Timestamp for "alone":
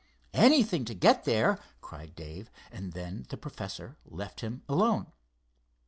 4.67-5.11